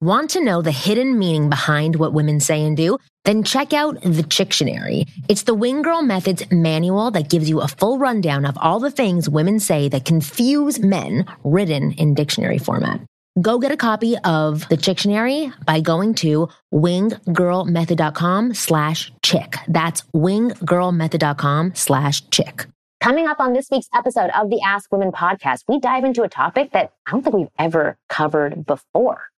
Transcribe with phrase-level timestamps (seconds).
[0.00, 2.98] Want to know the hidden meaning behind what women say and do?
[3.24, 5.08] Then check out the Chictionary.
[5.28, 8.92] It's the Wing Girl Methods manual that gives you a full rundown of all the
[8.92, 13.00] things women say that confuse men written in dictionary format.
[13.42, 19.56] Go get a copy of the Chictionary by going to winggirlmethod.com slash chick.
[19.66, 22.66] That's winggirlmethod.com slash chick.
[23.00, 26.28] Coming up on this week's episode of the Ask Women podcast, we dive into a
[26.28, 29.30] topic that I don't think we've ever covered before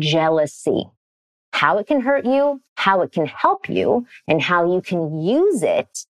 [0.00, 0.84] jealousy.
[1.52, 5.62] How it can hurt you, how it can help you, and how you can use
[5.62, 6.06] it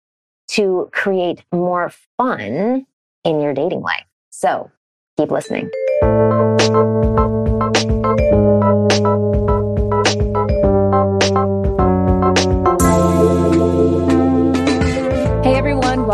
[0.50, 2.86] to create more fun
[3.24, 4.06] in your dating life.
[4.30, 4.72] So
[5.18, 5.70] keep listening.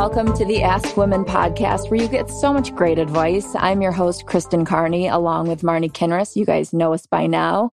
[0.07, 3.45] Welcome to the Ask Women podcast where you get so much great advice.
[3.55, 6.37] I'm your host, Kristen Carney, along with Marni Kinrys.
[6.37, 7.71] You guys know us by now.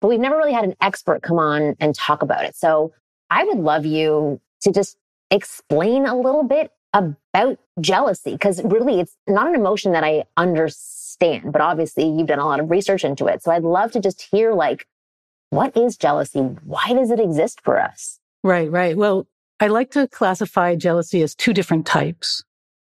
[0.00, 2.56] but we've never really had an expert come on and talk about it.
[2.56, 2.92] So
[3.30, 4.96] I would love you to just
[5.30, 11.52] explain a little bit about jealousy because really it's not an emotion that I understand,
[11.52, 13.42] but obviously you've done a lot of research into it.
[13.42, 14.86] So I'd love to just hear like,
[15.50, 16.40] what is jealousy?
[16.40, 18.18] Why does it exist for us?
[18.42, 18.96] Right, right.
[18.96, 19.26] Well,
[19.60, 22.44] I like to classify jealousy as two different types.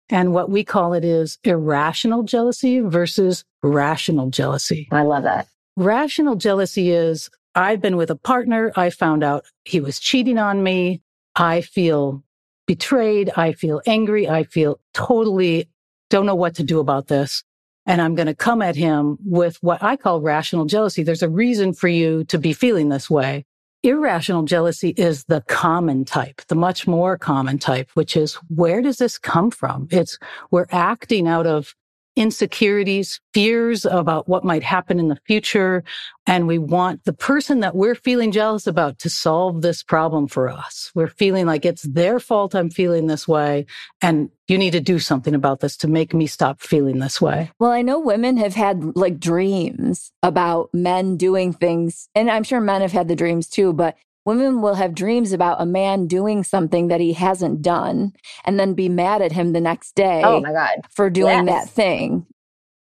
[0.09, 4.87] And what we call it is irrational jealousy versus rational jealousy.
[4.91, 5.47] I love that.
[5.75, 8.71] Rational jealousy is I've been with a partner.
[8.75, 11.01] I found out he was cheating on me.
[11.35, 12.23] I feel
[12.67, 13.31] betrayed.
[13.35, 14.29] I feel angry.
[14.29, 15.69] I feel totally
[16.09, 17.43] don't know what to do about this.
[17.85, 21.03] And I'm going to come at him with what I call rational jealousy.
[21.03, 23.45] There's a reason for you to be feeling this way.
[23.81, 28.97] Irrational jealousy is the common type, the much more common type, which is where does
[28.97, 29.87] this come from?
[29.91, 30.17] It's
[30.51, 31.75] we're acting out of
[32.15, 35.83] insecurities, fears about what might happen in the future.
[36.27, 40.49] And we want the person that we're feeling jealous about to solve this problem for
[40.49, 40.91] us.
[40.93, 43.65] We're feeling like it's their fault I'm feeling this way.
[44.01, 47.51] And you need to do something about this to make me stop feeling this way.
[47.59, 52.09] Well, I know women have had like dreams about men doing things.
[52.13, 53.95] And I'm sure men have had the dreams too, but
[54.25, 58.13] Women will have dreams about a man doing something that he hasn't done
[58.45, 60.21] and then be mad at him the next day.
[60.23, 60.81] Oh my God.
[60.89, 61.65] For doing yes.
[61.65, 62.25] that thing.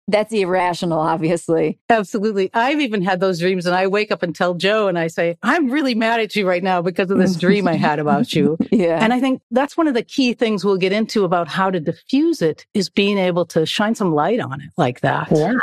[0.07, 1.79] That's irrational, obviously.
[1.90, 2.50] Absolutely.
[2.53, 5.38] I've even had those dreams and I wake up and tell Joe and I say,
[5.41, 8.58] I'm really mad at you right now because of this dream I had about you.
[8.72, 9.02] yeah.
[9.02, 11.79] And I think that's one of the key things we'll get into about how to
[11.79, 15.29] diffuse it is being able to shine some light on it like that.
[15.31, 15.53] Yeah.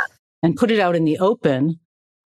[0.41, 1.79] And put it out in the open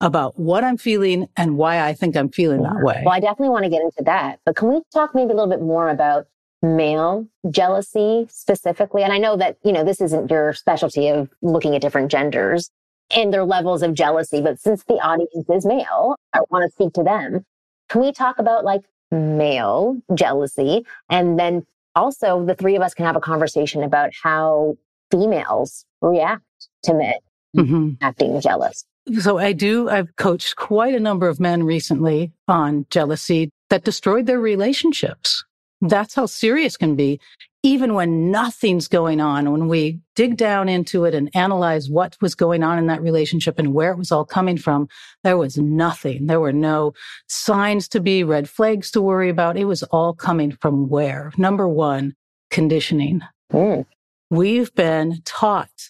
[0.01, 3.03] about what I'm feeling and why I think I'm feeling that way.
[3.05, 4.41] Well, I definitely want to get into that.
[4.47, 6.27] But can we talk maybe a little bit more about
[6.63, 9.03] male jealousy specifically?
[9.03, 12.71] And I know that, you know, this isn't your specialty of looking at different genders
[13.15, 16.93] and their levels of jealousy, but since the audience is male, I want to speak
[16.95, 17.45] to them.
[17.89, 20.87] Can we talk about like male jealousy?
[21.09, 24.77] And then also the three of us can have a conversation about how
[25.11, 26.45] females react
[26.85, 27.15] to men
[27.57, 27.91] mm-hmm.
[28.01, 28.85] acting jealous.
[29.19, 34.27] So I do, I've coached quite a number of men recently on jealousy that destroyed
[34.27, 35.45] their relationships.
[35.81, 37.21] That's how serious can be.
[37.63, 42.35] Even when nothing's going on, when we dig down into it and analyze what was
[42.35, 44.89] going on in that relationship and where it was all coming from,
[45.25, 46.27] there was nothing.
[46.27, 46.95] There were no
[47.27, 49.59] signs to be, red flags to worry about.
[49.59, 51.33] It was all coming from where?
[51.37, 52.15] Number one,
[52.51, 53.21] conditioning.
[53.53, 53.85] Mm.
[54.31, 55.90] We've been taught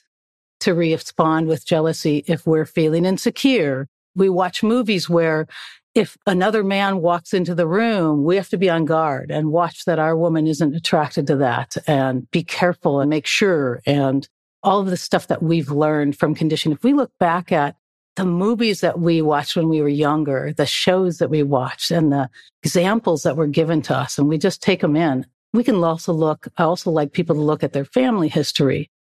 [0.61, 3.87] to respond with jealousy if we're feeling insecure.
[4.15, 5.47] We watch movies where
[5.95, 9.85] if another man walks into the room, we have to be on guard and watch
[9.87, 14.29] that our woman isn't attracted to that and be careful and make sure and
[14.63, 16.77] all of the stuff that we've learned from conditioning.
[16.77, 17.77] If we look back at
[18.17, 22.13] the movies that we watched when we were younger, the shows that we watched and
[22.13, 22.29] the
[22.63, 25.27] examples that were given to us, and we just take them in.
[25.53, 28.91] We can also look, I also like people to look at their family history.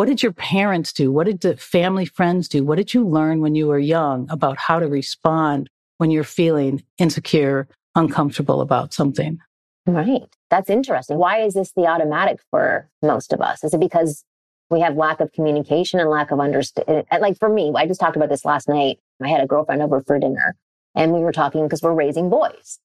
[0.00, 1.12] What did your parents do?
[1.12, 2.64] What did the family friends do?
[2.64, 5.68] What did you learn when you were young about how to respond
[5.98, 9.40] when you're feeling insecure, uncomfortable about something?
[9.84, 10.22] Right.
[10.48, 11.18] That's interesting.
[11.18, 13.62] Why is this the automatic for most of us?
[13.62, 14.24] Is it because
[14.70, 17.04] we have lack of communication and lack of understanding?
[17.10, 19.00] Eh, eh, like for me, I just talked about this last night.
[19.22, 20.56] I had a girlfriend over for dinner
[20.94, 22.78] and we were talking because we're raising boys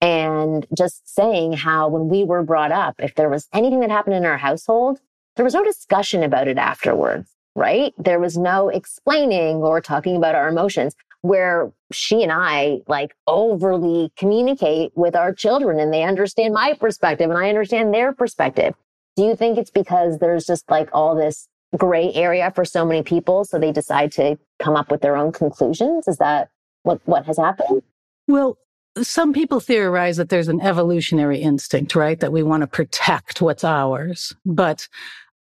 [0.00, 4.16] and just saying how when we were brought up, if there was anything that happened
[4.16, 4.98] in our household,
[5.36, 7.92] there was no discussion about it afterwards, right?
[7.98, 14.12] There was no explaining or talking about our emotions where she and I like overly
[14.16, 18.74] communicate with our children and they understand my perspective and I understand their perspective.
[19.16, 23.02] Do you think it's because there's just like all this gray area for so many
[23.02, 23.44] people?
[23.44, 26.08] So they decide to come up with their own conclusions?
[26.08, 26.48] Is that
[26.82, 27.82] what, what has happened?
[28.28, 28.58] Well,
[29.02, 32.18] some people theorize that there's an evolutionary instinct, right?
[32.20, 34.34] That we want to protect what's ours.
[34.46, 34.88] But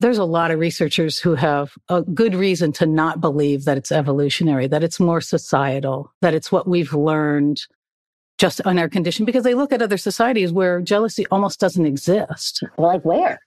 [0.01, 3.93] there's a lot of researchers who have a good reason to not believe that it's
[3.93, 7.63] evolutionary, that it's more societal, that it's what we've learned
[8.39, 12.65] just on our condition because they look at other societies where jealousy almost doesn't exist.
[12.77, 13.39] Like where?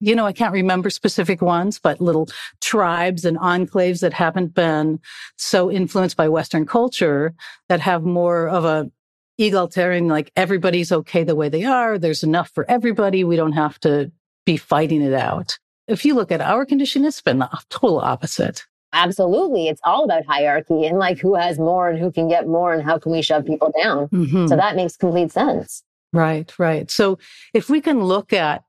[0.00, 2.28] You know, I can't remember specific ones, but little
[2.60, 5.00] tribes and enclaves that haven't been
[5.36, 7.34] so influenced by Western culture
[7.68, 8.90] that have more of a
[9.38, 11.98] egalitarian, like everybody's okay the way they are.
[11.98, 13.24] There's enough for everybody.
[13.24, 14.12] We don't have to
[14.44, 15.58] be fighting it out
[15.88, 18.64] if you look at our condition, it's been the total opposite.
[18.92, 19.68] Absolutely.
[19.68, 22.82] It's all about hierarchy and like who has more and who can get more and
[22.82, 24.08] how can we shove people down.
[24.08, 24.46] Mm-hmm.
[24.46, 25.82] So that makes complete sense.
[26.12, 26.90] Right, right.
[26.90, 27.18] So
[27.52, 28.62] if we can look at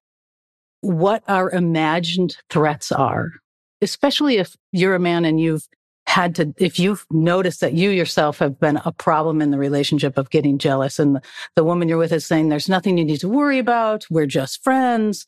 [0.81, 3.31] what our imagined threats are,
[3.81, 5.68] especially if you're a man and you've
[6.06, 10.18] had to, if you've noticed that you yourself have been a problem in the relationship
[10.18, 11.22] of getting jealous and the,
[11.56, 14.06] the woman you're with is saying, there's nothing you need to worry about.
[14.10, 15.27] We're just friends.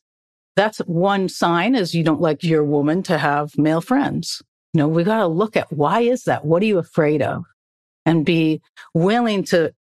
[0.56, 4.42] That's one sign is you don't like your woman to have male friends.
[4.74, 6.44] You know, we got to look at why is that?
[6.44, 7.44] What are you afraid of?
[8.04, 8.60] And be
[8.94, 9.74] willing to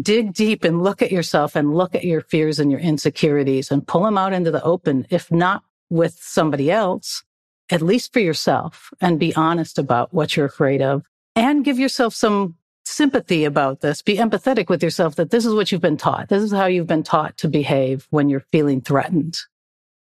[0.00, 3.86] dig deep and look at yourself and look at your fears and your insecurities and
[3.86, 5.06] pull them out into the open.
[5.10, 7.22] If not with somebody else,
[7.70, 11.02] at least for yourself and be honest about what you're afraid of
[11.34, 14.02] and give yourself some sympathy about this.
[14.02, 16.28] Be empathetic with yourself that this is what you've been taught.
[16.28, 19.38] This is how you've been taught to behave when you're feeling threatened.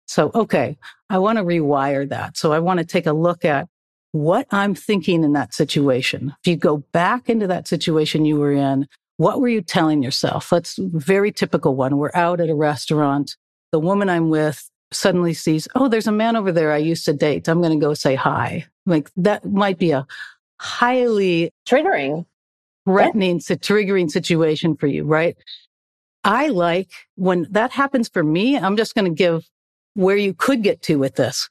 [0.05, 0.77] So, okay,
[1.09, 2.37] I want to rewire that.
[2.37, 3.67] So I want to take a look at
[4.11, 6.33] what I'm thinking in that situation.
[6.43, 8.87] If you go back into that situation you were in,
[9.17, 10.49] what were you telling yourself?
[10.49, 11.97] That's very typical one.
[11.97, 13.35] We're out at a restaurant.
[13.71, 17.13] The woman I'm with suddenly sees, oh, there's a man over there I used to
[17.13, 17.47] date.
[17.47, 18.65] I'm going to go say hi.
[18.85, 20.05] Like that might be a
[20.59, 22.25] highly triggering,
[22.85, 23.55] threatening, yeah.
[23.55, 25.35] triggering situation for you, right?
[26.23, 29.45] I like when that happens for me, I'm just going to give
[29.95, 31.49] where you could get to with this.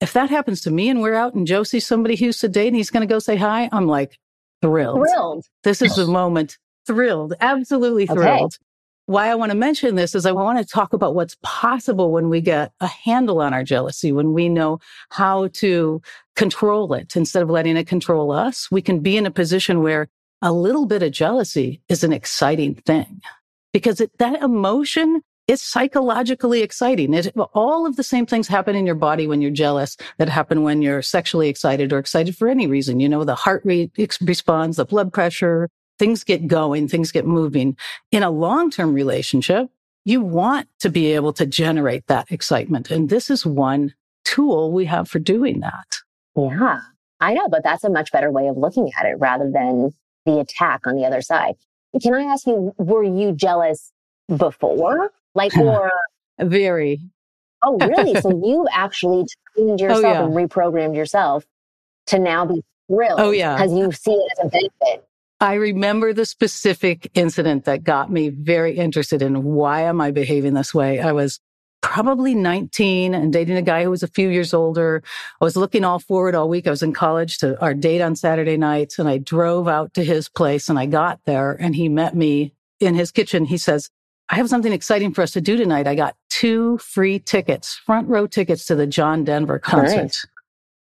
[0.00, 2.68] If that happens to me and we're out and Joe sees somebody who's to date
[2.68, 4.18] and he's going to go say hi, I'm like
[4.60, 4.98] thrilled.
[4.98, 5.46] Thrilled.
[5.62, 6.58] This is the moment.
[6.86, 7.34] Thrilled.
[7.40, 8.54] Absolutely thrilled.
[8.54, 8.64] Okay.
[9.06, 12.30] Why I want to mention this is I want to talk about what's possible when
[12.30, 14.80] we get a handle on our jealousy, when we know
[15.10, 16.00] how to
[16.36, 18.70] control it instead of letting it control us.
[18.70, 20.08] We can be in a position where
[20.40, 23.20] a little bit of jealousy is an exciting thing
[23.74, 27.12] because it, that emotion it's psychologically exciting.
[27.14, 30.62] It, all of the same things happen in your body when you're jealous that happen
[30.62, 33.00] when you're sexually excited or excited for any reason.
[33.00, 37.76] You know, the heart rate responds, the blood pressure, things get going, things get moving.
[38.10, 39.68] In a long-term relationship,
[40.04, 42.90] you want to be able to generate that excitement.
[42.90, 45.96] And this is one tool we have for doing that.
[46.36, 46.80] Yeah,
[47.20, 49.92] I know, but that's a much better way of looking at it rather than
[50.26, 51.54] the attack on the other side.
[52.02, 53.92] Can I ask you, were you jealous
[54.34, 55.12] before?
[55.34, 55.90] Like, or
[56.38, 57.00] very.
[57.62, 58.20] Oh, really?
[58.20, 60.24] so you've actually trained oh, yourself oh, yeah.
[60.24, 61.44] and reprogrammed yourself
[62.06, 63.20] to now be thrilled.
[63.20, 63.56] Oh, yeah.
[63.56, 65.08] Because you see it as a benefit.
[65.40, 70.54] I remember the specific incident that got me very interested in why am I behaving
[70.54, 71.00] this way?
[71.00, 71.40] I was
[71.82, 75.02] probably 19 and dating a guy who was a few years older.
[75.40, 76.66] I was looking all forward all week.
[76.66, 80.02] I was in college to our date on Saturday nights and I drove out to
[80.02, 83.44] his place and I got there and he met me in his kitchen.
[83.44, 83.90] He says,
[84.30, 85.86] I have something exciting for us to do tonight.
[85.86, 90.16] I got two free tickets, front row tickets to the John Denver concert.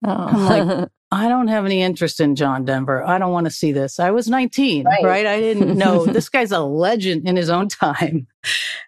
[0.06, 0.12] Oh.
[0.12, 3.04] I'm like, I don't have any interest in John Denver.
[3.04, 4.00] I don't want to see this.
[4.00, 5.04] I was 19, right?
[5.04, 5.26] right?
[5.26, 8.28] I didn't know this guy's a legend in his own time.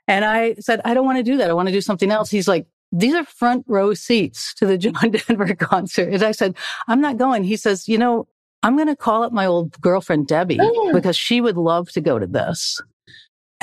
[0.07, 1.49] And I said, I don't want to do that.
[1.49, 2.31] I want to do something else.
[2.31, 6.13] He's like, these are front row seats to the John Denver concert.
[6.13, 6.55] And I said,
[6.87, 7.43] I'm not going.
[7.43, 8.27] He says, you know,
[8.61, 10.93] I'm going to call up my old girlfriend, Debbie, oh.
[10.93, 12.79] because she would love to go to this.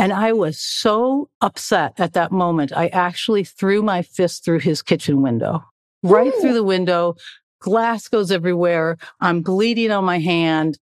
[0.01, 2.73] And I was so upset at that moment.
[2.75, 5.63] I actually threw my fist through his kitchen window,
[6.03, 7.17] right through the window.
[7.61, 8.97] Glass goes everywhere.
[9.21, 10.79] I'm bleeding on my hand.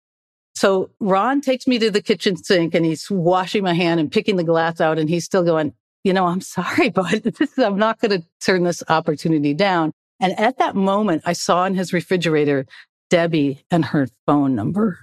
[0.54, 4.36] So Ron takes me to the kitchen sink and he's washing my hand and picking
[4.36, 4.98] the glass out.
[4.98, 5.72] And he's still going,
[6.04, 7.24] you know, I'm sorry, but
[7.56, 9.92] I'm not going to turn this opportunity down.
[10.20, 12.66] And at that moment, I saw in his refrigerator
[13.08, 14.98] Debbie and her phone number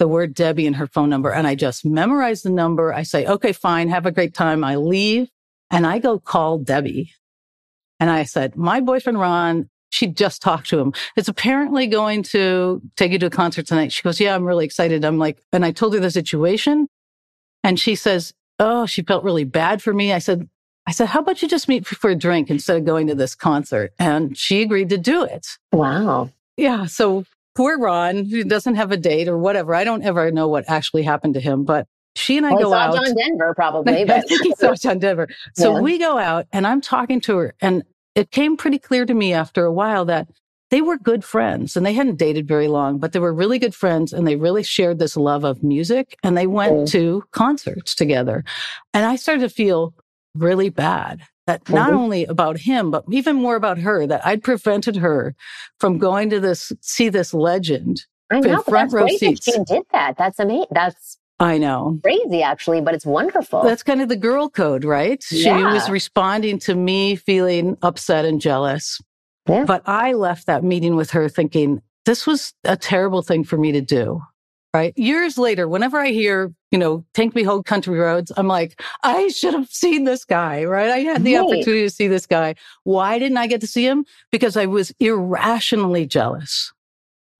[0.00, 1.30] the word Debbie and her phone number.
[1.30, 2.92] And I just memorize the number.
[2.92, 3.90] I say, okay, fine.
[3.90, 4.64] Have a great time.
[4.64, 5.28] I leave
[5.70, 7.12] and I go call Debbie.
[8.00, 10.94] And I said, my boyfriend, Ron, she just talked to him.
[11.16, 13.92] It's apparently going to take you to a concert tonight.
[13.92, 15.04] She goes, yeah, I'm really excited.
[15.04, 16.88] I'm like, and I told her the situation
[17.62, 20.14] and she says, oh, she felt really bad for me.
[20.14, 20.48] I said,
[20.86, 23.34] I said, how about you just meet for a drink instead of going to this
[23.34, 23.92] concert?
[23.98, 25.46] And she agreed to do it.
[25.72, 26.30] Wow.
[26.56, 26.86] Yeah.
[26.86, 27.26] So
[27.60, 29.74] poor Ron, who doesn't have a date or whatever.
[29.74, 31.86] I don't ever know what actually happened to him, but
[32.16, 32.94] she and I well, go out.
[32.94, 34.04] John Denver, probably.
[34.06, 34.16] But...
[34.16, 35.28] I think he saw John Denver.
[35.56, 35.80] So yeah.
[35.82, 37.82] we go out and I'm talking to her and
[38.14, 40.28] it came pretty clear to me after a while that
[40.70, 43.74] they were good friends and they hadn't dated very long, but they were really good
[43.74, 46.90] friends and they really shared this love of music and they went mm.
[46.92, 48.42] to concerts together.
[48.94, 49.92] And I started to feel
[50.34, 51.98] really bad that not mm-hmm.
[51.98, 55.34] only about him, but even more about her, that I'd prevented her
[55.78, 58.04] from going to this, see this legend.
[58.30, 59.44] I know, front row seats.
[59.44, 60.16] she did that.
[60.16, 60.68] That's amazing.
[60.70, 61.98] That's I know.
[62.04, 63.62] Crazy, actually, but it's wonderful.
[63.62, 65.24] That's kind of the girl code, right?
[65.32, 65.56] Yeah.
[65.56, 69.00] She was responding to me feeling upset and jealous.
[69.48, 69.64] Yeah.
[69.64, 73.72] But I left that meeting with her thinking, this was a terrible thing for me
[73.72, 74.22] to do
[74.74, 74.96] right?
[74.96, 79.28] Years later, whenever I hear, you know, take me home country roads, I'm like, I
[79.28, 80.90] should have seen this guy, right?
[80.90, 81.44] I had the right.
[81.44, 82.54] opportunity to see this guy.
[82.84, 84.04] Why didn't I get to see him?
[84.30, 86.72] Because I was irrationally jealous.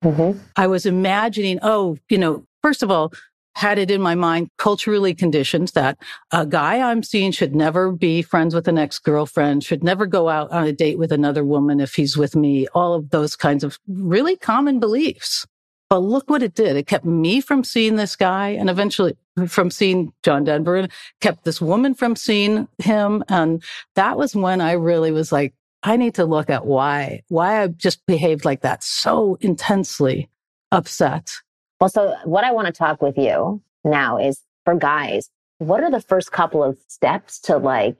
[0.04, 0.38] Mm-hmm.
[0.56, 3.12] I was imagining, oh, you know, first of all,
[3.56, 5.98] had it in my mind culturally conditioned that
[6.32, 10.50] a guy I'm seeing should never be friends with an ex-girlfriend, should never go out
[10.50, 13.78] on a date with another woman if he's with me, all of those kinds of
[13.88, 15.46] really common beliefs.
[15.90, 16.76] But look what it did.
[16.76, 19.16] It kept me from seeing this guy and eventually
[19.48, 23.24] from seeing John Denver and kept this woman from seeing him.
[23.28, 23.60] And
[23.96, 27.66] that was when I really was like, I need to look at why, why I
[27.66, 30.30] just behaved like that so intensely
[30.70, 31.32] upset.
[31.80, 35.28] Well, so what I want to talk with you now is for guys,
[35.58, 37.96] what are the first couple of steps to like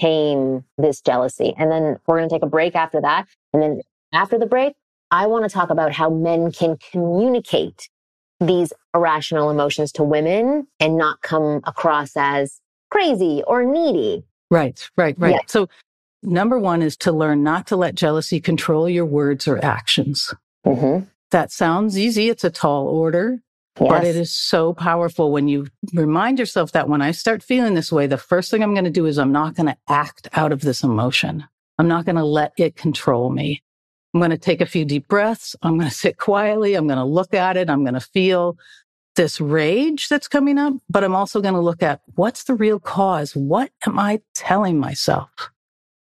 [0.00, 1.52] tame this jealousy?
[1.58, 3.26] And then we're going to take a break after that.
[3.52, 3.80] And then
[4.14, 4.74] after the break,
[5.10, 7.88] I want to talk about how men can communicate
[8.40, 12.60] these irrational emotions to women and not come across as
[12.90, 14.24] crazy or needy.
[14.50, 15.34] Right, right, right.
[15.34, 15.40] Yeah.
[15.46, 15.68] So,
[16.22, 20.34] number one is to learn not to let jealousy control your words or actions.
[20.66, 21.04] Mm-hmm.
[21.30, 22.28] That sounds easy.
[22.28, 23.38] It's a tall order,
[23.80, 23.88] yes.
[23.88, 27.90] but it is so powerful when you remind yourself that when I start feeling this
[27.90, 30.52] way, the first thing I'm going to do is I'm not going to act out
[30.52, 31.44] of this emotion.
[31.78, 33.62] I'm not going to let it control me.
[34.16, 35.54] I'm going to take a few deep breaths.
[35.60, 36.74] I'm going to sit quietly.
[36.74, 37.68] I'm going to look at it.
[37.68, 38.56] I'm going to feel
[39.14, 42.80] this rage that's coming up, but I'm also going to look at what's the real
[42.80, 43.36] cause?
[43.36, 45.28] What am I telling myself?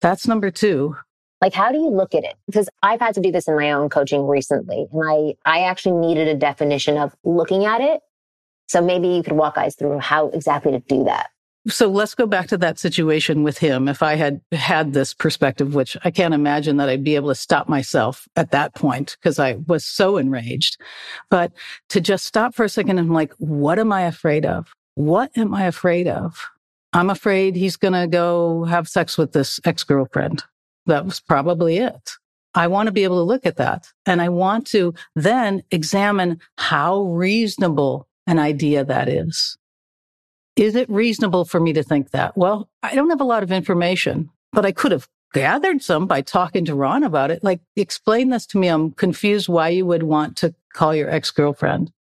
[0.00, 0.96] That's number two.
[1.42, 2.36] Like, how do you look at it?
[2.46, 6.00] Because I've had to do this in my own coaching recently, and I, I actually
[6.00, 8.00] needed a definition of looking at it.
[8.68, 11.28] So maybe you could walk guys through how exactly to do that.
[11.68, 13.88] So let's go back to that situation with him.
[13.88, 17.34] If I had had this perspective, which I can't imagine that I'd be able to
[17.34, 20.78] stop myself at that point because I was so enraged.
[21.30, 21.52] But
[21.90, 24.72] to just stop for a second and like, what am I afraid of?
[24.94, 26.42] What am I afraid of?
[26.92, 30.44] I'm afraid he's going to go have sex with this ex girlfriend.
[30.86, 32.12] That was probably it.
[32.54, 33.88] I want to be able to look at that.
[34.06, 39.58] And I want to then examine how reasonable an idea that is.
[40.58, 42.36] Is it reasonable for me to think that?
[42.36, 46.20] Well, I don't have a lot of information, but I could have gathered some by
[46.20, 47.44] talking to Ron about it.
[47.44, 48.66] Like, explain this to me.
[48.66, 51.92] I'm confused why you would want to call your ex girlfriend.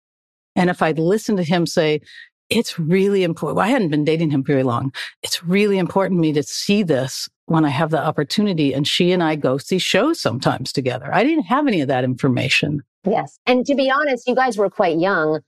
[0.56, 2.02] And if I'd listened to him say,
[2.50, 3.58] it's really important.
[3.58, 4.92] Well, I hadn't been dating him very long.
[5.22, 8.74] It's really important to me to see this when I have the opportunity.
[8.74, 11.14] And she and I go see shows sometimes together.
[11.14, 12.82] I didn't have any of that information.
[13.06, 13.38] Yes.
[13.46, 15.42] And to be honest, you guys were quite young.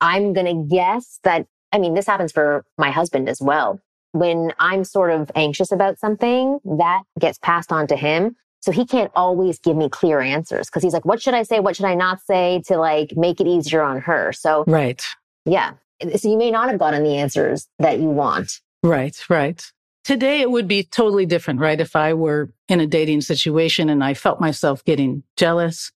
[0.00, 3.80] I'm going to guess that I mean, this happens for my husband as well.
[4.12, 8.36] When I'm sort of anxious about something, that gets passed on to him.
[8.60, 11.60] So he can't always give me clear answers because he's like, what should I say?
[11.60, 14.32] What should I not say to like make it easier on her?
[14.32, 15.04] So, right.
[15.44, 15.74] Yeah.
[16.16, 18.60] So you may not have gotten the answers that you want.
[18.82, 19.64] Right, right.
[20.04, 21.80] Today it would be totally different, right?
[21.80, 25.92] If I were in a dating situation and I felt myself getting jealous,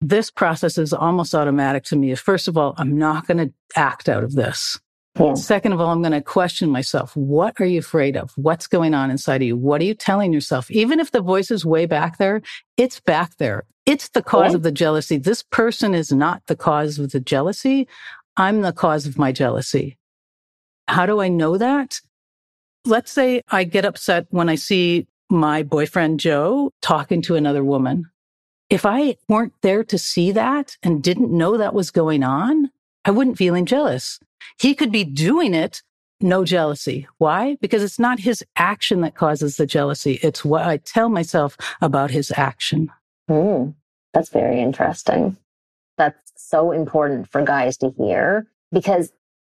[0.00, 2.14] this process is almost automatic to me.
[2.14, 4.80] First of all, I'm not going to act out of this.
[5.20, 5.34] Yeah.
[5.34, 7.14] Second of all, I'm going to question myself.
[7.16, 8.32] What are you afraid of?
[8.36, 9.56] What's going on inside of you?
[9.56, 10.70] What are you telling yourself?
[10.70, 12.42] Even if the voice is way back there,
[12.76, 13.64] it's back there.
[13.86, 14.56] It's the cause yeah.
[14.56, 15.18] of the jealousy.
[15.18, 17.88] This person is not the cause of the jealousy.
[18.36, 19.98] I'm the cause of my jealousy.
[20.88, 22.00] How do I know that?
[22.84, 28.06] Let's say I get upset when I see my boyfriend Joe talking to another woman.
[28.68, 32.70] If I weren't there to see that and didn't know that was going on,
[33.04, 34.20] I wouldn't be feeling jealous.
[34.58, 35.82] He could be doing it,
[36.20, 37.06] no jealousy.
[37.18, 37.56] Why?
[37.60, 40.18] Because it's not his action that causes the jealousy.
[40.22, 42.90] It's what I tell myself about his action.
[43.28, 43.74] Mm,
[44.12, 45.36] that's very interesting.
[45.96, 49.12] That's so important for guys to hear because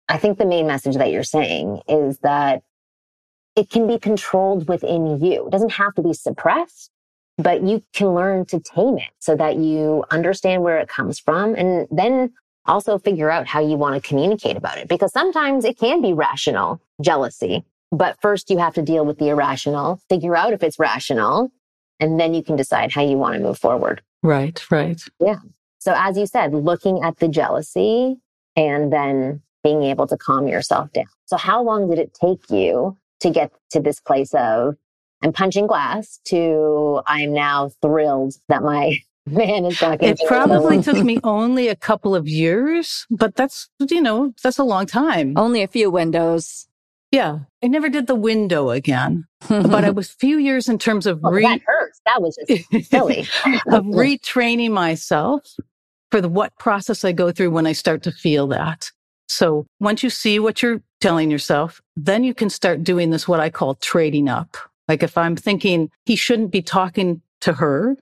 [0.08, 2.62] I think the main message that you're saying is that
[3.56, 5.46] it can be controlled within you.
[5.46, 6.90] It doesn't have to be suppressed,
[7.38, 11.54] but you can learn to tame it so that you understand where it comes from
[11.54, 12.32] and then
[12.66, 16.12] also figure out how you want to communicate about it because sometimes it can be
[16.12, 17.64] rational jealousy.
[17.90, 21.52] But first you have to deal with the irrational, figure out if it's rational,
[22.00, 24.02] and then you can decide how you want to move forward.
[24.22, 25.00] Right, right.
[25.20, 25.38] Yeah.
[25.78, 28.16] So as you said, looking at the jealousy
[28.56, 31.06] and then being able to calm yourself down.
[31.26, 34.76] So how long did it take you to get to this place of
[35.22, 40.08] I'm punching glass to I'm now thrilled that my man is talking.
[40.08, 44.64] It probably took me only a couple of years, but that's, you know, that's a
[44.64, 45.34] long time.
[45.36, 46.66] Only a few windows.
[47.10, 47.40] Yeah.
[47.62, 51.20] I never did the window again, but it was a few years in terms of
[51.24, 52.00] oh, re- that hurts.
[52.06, 53.20] That was just silly.
[53.68, 55.54] of retraining myself
[56.10, 58.90] for the what process I go through when I start to feel that.
[59.28, 63.40] So once you see what you're telling yourself, then you can start doing this, what
[63.40, 64.56] I call trading up.
[64.88, 67.96] Like if I'm thinking he shouldn't be talking to her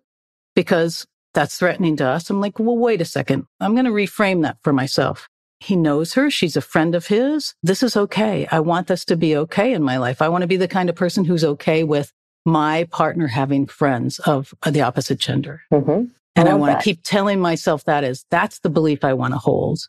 [0.55, 3.47] because that's threatening to us, I'm like, well, wait a second.
[3.61, 5.29] I'm going to reframe that for myself.
[5.61, 6.31] He knows her.
[6.31, 7.55] She's a friend of his.
[7.63, 8.49] This is okay.
[8.51, 10.21] I want this to be okay in my life.
[10.21, 12.13] I want to be the kind of person who's okay with
[12.45, 15.63] my partner having friends of the opposite gender.
[15.73, 16.07] Mm-hmm.
[16.35, 19.35] And I, I want to keep telling myself that is, that's the belief I want
[19.35, 19.89] to hold.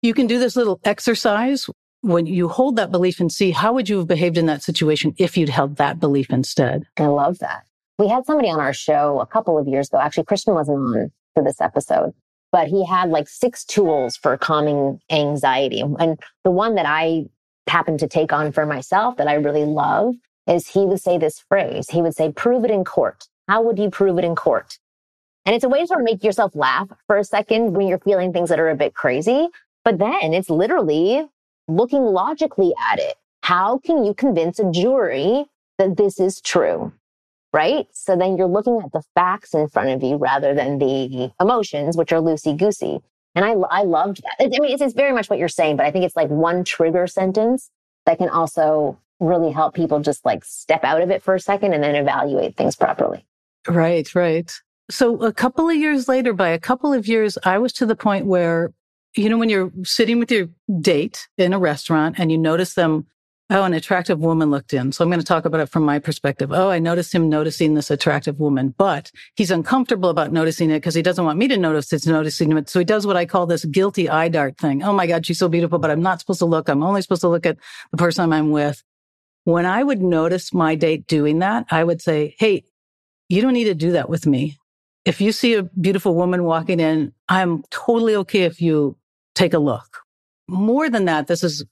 [0.00, 3.88] You can do this little exercise when you hold that belief and see how would
[3.88, 6.84] you have behaved in that situation if you'd held that belief instead.
[6.96, 7.64] I love that.
[8.02, 10.00] We had somebody on our show a couple of years ago.
[10.00, 12.12] Actually, Kristen wasn't on for this episode,
[12.50, 15.82] but he had like six tools for calming anxiety.
[16.00, 17.26] And the one that I
[17.68, 20.16] happened to take on for myself that I really love
[20.48, 21.90] is he would say this phrase.
[21.90, 23.28] He would say, prove it in court.
[23.46, 24.78] How would you prove it in court?
[25.46, 28.00] And it's a way to sort of make yourself laugh for a second when you're
[28.00, 29.46] feeling things that are a bit crazy.
[29.84, 31.24] But then it's literally
[31.68, 33.14] looking logically at it.
[33.44, 35.44] How can you convince a jury
[35.78, 36.92] that this is true?
[37.52, 37.86] Right.
[37.92, 41.96] So then you're looking at the facts in front of you rather than the emotions,
[41.96, 43.00] which are loosey goosey.
[43.34, 44.44] And I, I loved that.
[44.44, 46.64] I mean, it's, it's very much what you're saying, but I think it's like one
[46.64, 47.70] trigger sentence
[48.06, 51.74] that can also really help people just like step out of it for a second
[51.74, 53.24] and then evaluate things properly.
[53.68, 54.50] Right, right.
[54.90, 57.96] So a couple of years later, by a couple of years, I was to the
[57.96, 58.72] point where
[59.16, 60.48] you know, when you're sitting with your
[60.80, 63.06] date in a restaurant and you notice them,
[63.52, 64.92] oh, an attractive woman looked in.
[64.92, 66.52] So I'm going to talk about it from my perspective.
[66.52, 70.94] Oh, I noticed him noticing this attractive woman, but he's uncomfortable about noticing it because
[70.94, 72.68] he doesn't want me to notice he's noticing it.
[72.68, 74.82] So he does what I call this guilty eye dart thing.
[74.82, 76.68] Oh my God, she's so beautiful, but I'm not supposed to look.
[76.68, 77.58] I'm only supposed to look at
[77.90, 78.82] the person I'm with.
[79.44, 82.64] When I would notice my date doing that, I would say, Hey,
[83.28, 84.56] you don't need to do that with me.
[85.04, 88.96] If you see a beautiful woman walking in, I'm totally okay if you
[89.34, 89.98] take a look.
[90.48, 91.64] More than that, this is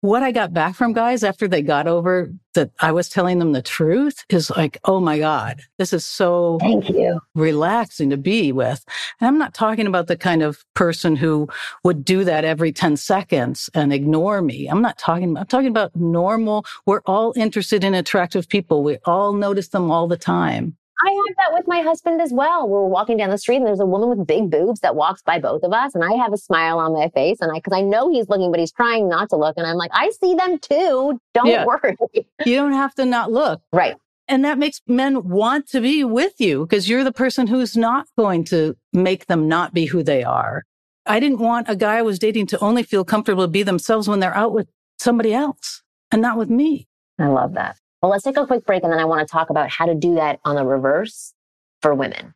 [0.00, 3.52] what I got back from guys after they got over that I was telling them
[3.52, 7.20] the truth is like, oh my God, this is so Thank you.
[7.34, 8.84] relaxing to be with.
[9.20, 11.48] And I'm not talking about the kind of person who
[11.84, 14.68] would do that every 10 seconds and ignore me.
[14.68, 16.64] I'm not talking about, I'm talking about normal.
[16.86, 18.84] We're all interested in attractive people.
[18.84, 20.76] We all notice them all the time.
[21.00, 22.68] I have that with my husband as well.
[22.68, 25.38] We're walking down the street and there's a woman with big boobs that walks by
[25.38, 25.94] both of us.
[25.94, 27.38] And I have a smile on my face.
[27.40, 29.56] And I, cause I know he's looking, but he's trying not to look.
[29.56, 31.20] And I'm like, I see them too.
[31.34, 31.64] Don't yeah.
[31.64, 31.96] worry.
[32.44, 33.60] you don't have to not look.
[33.72, 33.96] Right.
[34.26, 38.06] And that makes men want to be with you because you're the person who's not
[38.18, 40.64] going to make them not be who they are.
[41.06, 44.08] I didn't want a guy I was dating to only feel comfortable to be themselves
[44.08, 46.88] when they're out with somebody else and not with me.
[47.18, 47.76] I love that.
[48.02, 49.94] Well, let's take a quick break and then I want to talk about how to
[49.94, 51.34] do that on the reverse
[51.82, 52.34] for women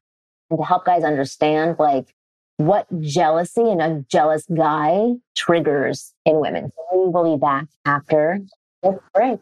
[0.51, 2.15] and to help guys understand like
[2.57, 6.71] what jealousy and a jealous guy triggers in women.
[6.71, 8.41] So we will be back after
[8.83, 9.41] this break.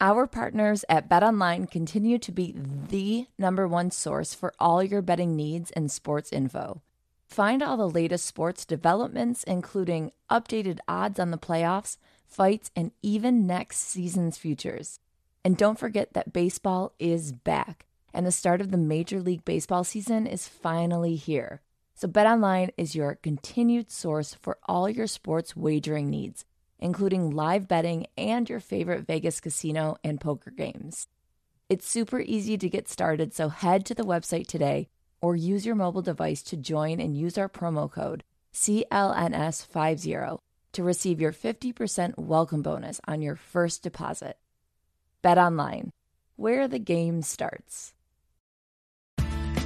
[0.00, 2.56] Our partners at BetOnline continue to be
[2.88, 6.82] the number one source for all your betting needs and sports info.
[7.28, 11.98] Find all the latest sports developments, including updated odds on the playoffs,
[12.32, 14.98] fights, and even next season's futures.
[15.44, 19.84] And don't forget that baseball is back, and the start of the Major League Baseball
[19.84, 21.60] season is finally here.
[21.94, 26.44] So, BetOnline is your continued source for all your sports wagering needs
[26.82, 31.06] including live betting and your favorite Vegas casino and poker games.
[31.68, 34.88] It's super easy to get started, so head to the website today
[35.20, 40.38] or use your mobile device to join and use our promo code CLNS50
[40.72, 44.36] to receive your 50% welcome bonus on your first deposit.
[45.22, 45.90] Bet online,
[46.36, 47.94] where the game starts.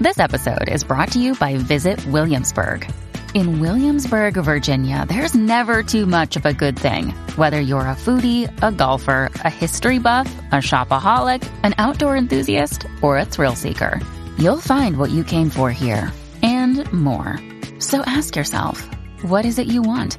[0.00, 2.86] This episode is brought to you by Visit Williamsburg.
[3.34, 7.10] In Williamsburg, Virginia, there's never too much of a good thing.
[7.36, 13.18] Whether you're a foodie, a golfer, a history buff, a shopaholic, an outdoor enthusiast, or
[13.18, 14.00] a thrill seeker,
[14.38, 17.38] you'll find what you came for here and more.
[17.78, 18.86] So ask yourself,
[19.22, 20.18] what is it you want?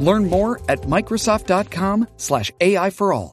[0.00, 3.32] Learn more at Microsoft.com slash AI for all.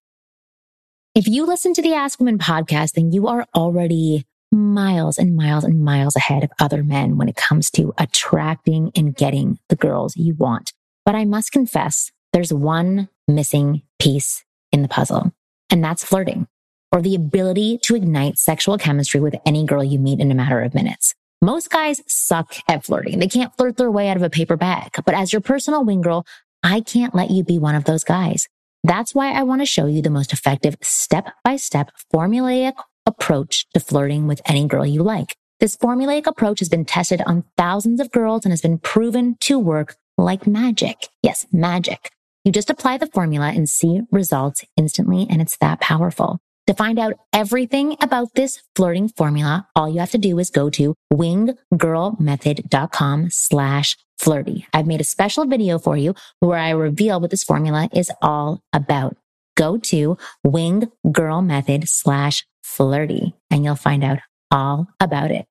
[1.16, 5.64] If you listen to the Ask Women podcast, then you are already miles and miles
[5.64, 10.16] and miles ahead of other men when it comes to attracting and getting the girls
[10.16, 10.74] you want.
[11.06, 15.34] But I must confess, there's one missing piece in the puzzle,
[15.72, 16.48] and that's flirting
[16.92, 20.62] or the ability to ignite sexual chemistry with any girl you meet in a matter
[20.62, 21.14] of minutes.
[21.42, 23.20] Most guys suck at flirting.
[23.20, 24.92] They can't flirt their way out of a paper bag.
[25.06, 26.26] But as your personal wing girl,
[26.70, 28.50] I can't let you be one of those guys.
[28.84, 32.74] That's why I want to show you the most effective step by step formulaic
[33.06, 35.38] approach to flirting with any girl you like.
[35.62, 39.58] This formulaic approach has been tested on thousands of girls and has been proven to
[39.58, 41.08] work like magic.
[41.24, 42.12] Yes, magic.
[42.44, 46.42] You just apply the formula and see results instantly, and it's that powerful.
[46.68, 50.70] To find out everything about this flirting formula, all you have to do is go
[50.72, 54.68] to winggirlmethod.com slash flirty.
[54.74, 58.62] I've made a special video for you where I reveal what this formula is all
[58.74, 59.16] about.
[59.56, 64.20] Go to winggirlmethod slash flirty and you'll find out
[64.52, 65.46] all about it.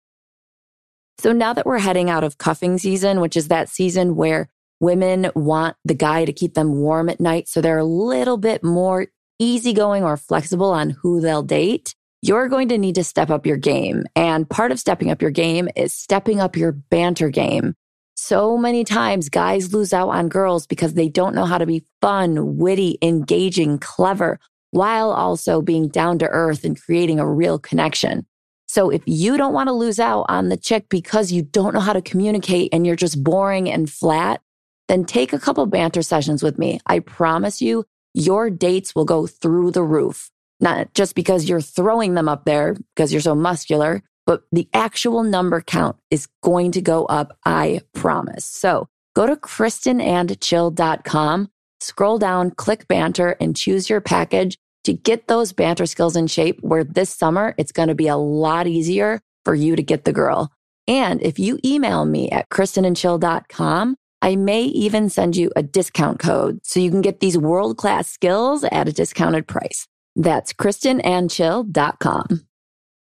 [1.17, 4.51] So now that we're heading out of cuffing season, which is that season where
[4.81, 8.63] women want the guy to keep them warm at night, so they're a little bit
[8.63, 9.07] more
[9.39, 13.57] easygoing or flexible on who they'll date, you're going to need to step up your
[13.57, 14.05] game.
[14.17, 17.75] And part of stepping up your game is stepping up your banter game.
[18.17, 21.85] So many times guys lose out on girls because they don't know how to be
[22.01, 28.27] fun, witty, engaging, clever, while also being down to earth and creating a real connection.
[28.67, 31.81] So if you don't want to lose out on the chick because you don't know
[31.81, 34.41] how to communicate and you're just boring and flat,
[34.89, 36.81] then take a couple banter sessions with me.
[36.87, 37.85] I promise you,
[38.17, 40.31] your dates will go through the roof.
[40.59, 45.23] Not just because you're throwing them up there because you're so muscular, but the actual
[45.23, 47.37] number count is going to go up.
[47.45, 48.47] I promise.
[48.47, 51.51] So go to KristenandChill.com
[51.81, 56.59] Scroll down, click banter, and choose your package to get those banter skills in shape
[56.61, 60.13] where this summer it's going to be a lot easier for you to get the
[60.13, 60.51] girl.
[60.89, 66.59] And if you email me at kristenandchill.com, I may even send you a discount code
[66.65, 69.87] so you can get these world class skills at a discounted price.
[70.17, 72.47] That's kristenandchill.com.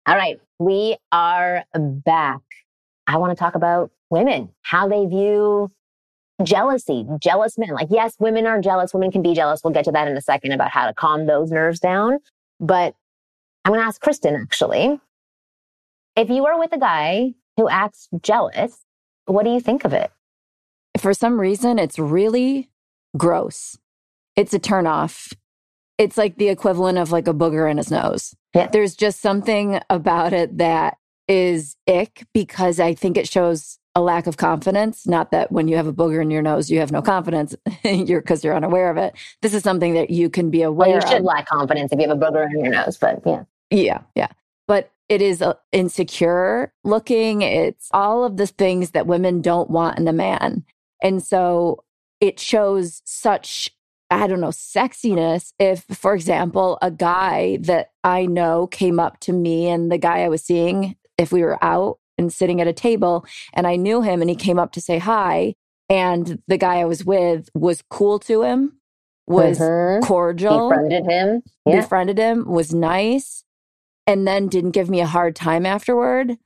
[0.05, 2.41] All right, we are back.
[3.07, 5.71] I want to talk about women, how they view
[6.43, 7.69] jealousy, jealous men.
[7.69, 8.93] Like, yes, women are jealous.
[8.93, 9.61] Women can be jealous.
[9.63, 12.19] We'll get to that in a second about how to calm those nerves down.
[12.59, 12.93] But
[13.65, 14.99] I'm going to ask Kristen actually.
[16.15, 18.85] If you are with a guy who acts jealous,
[19.25, 20.11] what do you think of it?
[20.97, 22.69] For some reason, it's really
[23.15, 23.77] gross.
[24.35, 25.33] It's a turnoff.
[25.97, 28.35] It's like the equivalent of like a booger in his nose.
[28.53, 28.67] Yeah.
[28.67, 34.27] There's just something about it that is ick because I think it shows a lack
[34.27, 35.07] of confidence.
[35.07, 38.21] Not that when you have a booger in your nose, you have no confidence you're
[38.21, 39.15] because you're unaware of it.
[39.41, 41.23] This is something that you can be aware well, you should of.
[41.23, 43.43] lack confidence if you have a booger in your nose, but yeah.
[43.71, 44.27] Yeah, yeah.
[44.67, 47.41] But it is uh, insecure looking.
[47.41, 50.63] It's all of the things that women don't want in a man.
[51.01, 51.83] And so
[52.21, 53.69] it shows such
[54.09, 59.33] I don't know, sexiness if, for example, a guy that I know came up to
[59.33, 62.73] me and the guy I was seeing, if we were out and sitting at a
[62.73, 65.55] table and I knew him and he came up to say hi,
[65.89, 68.79] and the guy I was with was cool to him,
[69.27, 70.01] was Mhm.
[70.03, 71.43] cordial, Befriended him.
[71.65, 71.81] Yeah.
[71.81, 73.43] befriended him, was nice,
[74.05, 76.37] and then didn't give me a hard time afterward,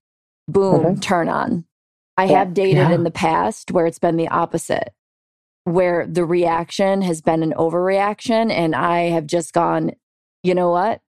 [0.48, 1.66] boom, turn on.
[2.18, 2.40] I Yeah.
[2.40, 2.94] have dated Yeah.
[2.94, 4.94] in the past where it's been the opposite,
[5.64, 8.52] where the reaction has been an overreaction.
[8.52, 9.92] And I have just gone,
[10.44, 11.02] you know what?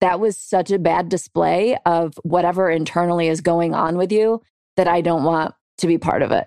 [0.00, 4.42] That was such a bad display of whatever internally is going on with you
[4.76, 6.46] that I don't want to be part of it.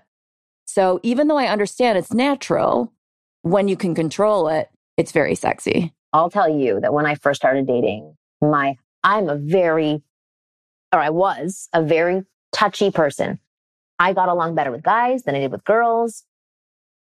[0.66, 2.94] So even though I understand it's natural,
[3.42, 5.94] when you can control it, it's very sexy.
[6.14, 10.02] I'll tell you that when I first started dating, my I'm a very
[10.94, 13.40] or I was a very touchy person.
[14.02, 16.24] I got along better with guys than I did with girls.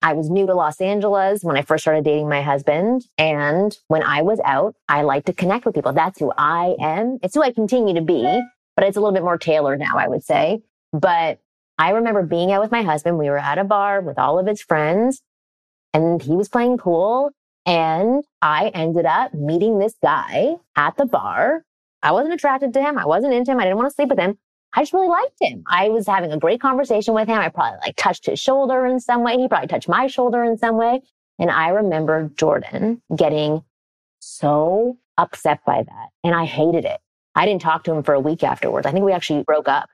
[0.01, 3.05] I was new to Los Angeles when I first started dating my husband.
[3.19, 5.93] And when I was out, I like to connect with people.
[5.93, 7.19] That's who I am.
[7.23, 8.23] It's who I continue to be,
[8.77, 10.63] but it's a little bit more tailored now, I would say.
[10.95, 11.39] But
[11.79, 13.19] I remember being out with my husband.
[13.19, 15.21] We were at a bar with all of his friends
[15.93, 17.31] and he was playing pool.
[17.67, 21.65] And I ended up meeting this guy at the bar.
[22.03, 22.97] I wasn't attracted to him.
[22.97, 23.61] I wasn't into him.
[23.61, 24.39] I didn't want to sleep with him.
[24.77, 25.65] I just really liked him.
[25.67, 27.39] I was having a great conversation with him.
[27.39, 29.39] I probably like touched his shoulder in some way.
[29.39, 31.01] He probably touched my shoulder in some way.
[31.39, 33.65] And I remember Jordan getting
[34.21, 36.09] so upset by that.
[36.23, 37.01] And I hated it.
[37.35, 38.87] I didn't talk to him for a week afterwards.
[38.87, 39.89] I think we actually broke up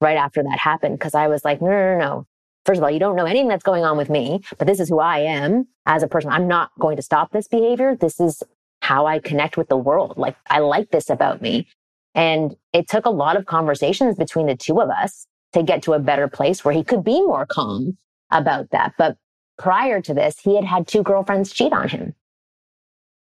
[0.00, 2.26] right after that happened because I was like, no, no, no, no.
[2.66, 4.88] First of all, you don't know anything that's going on with me, but this is
[4.88, 6.30] who I am as a person.
[6.30, 7.94] I'm not going to stop this behavior.
[7.94, 8.42] This is
[8.80, 10.14] how I connect with the world.
[10.16, 11.68] Like, I like this about me.
[12.14, 15.94] And it took a lot of conversations between the two of us to get to
[15.94, 17.96] a better place where he could be more calm
[18.30, 18.94] about that.
[18.98, 19.16] But
[19.58, 22.14] prior to this, he had had two girlfriends cheat on him.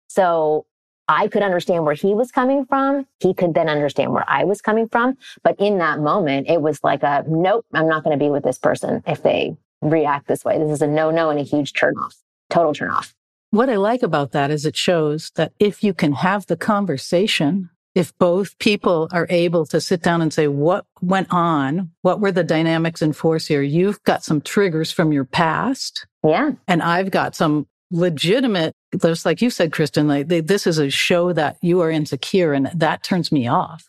[0.08, 0.66] So
[1.08, 3.06] I could understand where he was coming from.
[3.20, 5.16] He could then understand where I was coming from.
[5.42, 8.44] But in that moment, it was like a nope, I'm not going to be with
[8.44, 10.58] this person if they react this way.
[10.58, 12.16] This is a no no and a huge turn off,
[12.50, 13.14] total turn off.
[13.50, 17.68] What I like about that is it shows that if you can have the conversation,
[17.94, 21.90] if both people are able to sit down and say, what went on?
[22.02, 23.62] What were the dynamics in force here?
[23.62, 26.52] You've got some triggers from your past Yeah.
[26.66, 31.32] and I've got some legitimate, just like you said, Kristen, like this is a show
[31.34, 33.84] that you are insecure and that turns me off.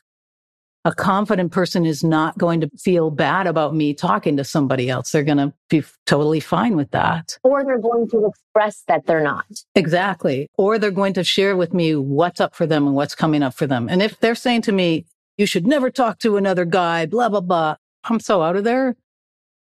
[0.85, 5.11] A confident person is not going to feel bad about me talking to somebody else.
[5.11, 7.37] They're going to be totally fine with that.
[7.43, 9.45] Or they're going to express that they're not.
[9.75, 10.47] Exactly.
[10.57, 13.53] Or they're going to share with me what's up for them and what's coming up
[13.53, 13.87] for them.
[13.87, 15.05] And if they're saying to me,
[15.37, 18.95] you should never talk to another guy, blah, blah, blah, I'm so out of there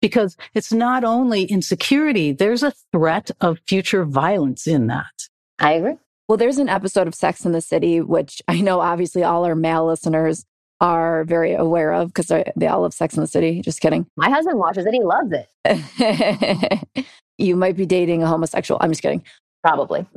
[0.00, 5.28] because it's not only insecurity, there's a threat of future violence in that.
[5.58, 5.96] I agree.
[6.28, 9.54] Well, there's an episode of Sex in the City, which I know obviously all our
[9.54, 10.44] male listeners
[10.80, 13.60] are very aware of because they all love Sex in the City.
[13.60, 14.06] Just kidding.
[14.16, 14.94] My husband watches it.
[14.94, 17.06] He loves it.
[17.38, 18.78] you might be dating a homosexual.
[18.80, 19.24] I'm just kidding.
[19.62, 20.06] Probably.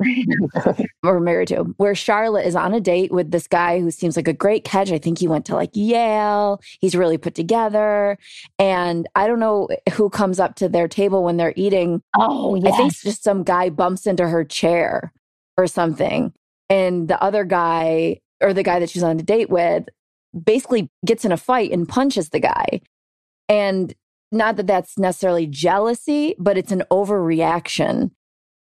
[1.02, 4.26] Or married to, where Charlotte is on a date with this guy who seems like
[4.26, 4.90] a great catch.
[4.90, 6.62] I think he went to like Yale.
[6.80, 8.16] He's really put together.
[8.58, 12.00] And I don't know who comes up to their table when they're eating.
[12.18, 15.12] oh, I think just some guy bumps into her chair
[15.58, 16.32] or something.
[16.70, 19.84] And the other guy, or the guy that she's on a date with,
[20.42, 22.80] basically gets in a fight and punches the guy.
[23.48, 23.94] And
[24.32, 28.10] not that that's necessarily jealousy, but it's an overreaction.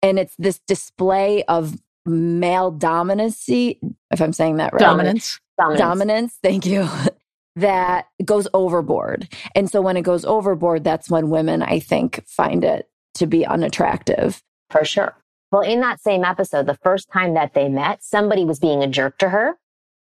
[0.03, 3.79] And it's this display of male dominancy,
[4.11, 4.81] if I'm saying that right.
[4.81, 5.41] Dominance.
[5.59, 5.81] dominance.
[5.81, 6.89] Dominance, thank you.
[7.57, 9.29] that goes overboard.
[9.55, 13.47] And so when it goes overboard, that's when women, I think, find it to be
[13.47, 14.43] unattractive.
[14.71, 15.15] For sure.
[15.51, 18.87] Well, in that same episode, the first time that they met, somebody was being a
[18.87, 19.55] jerk to her.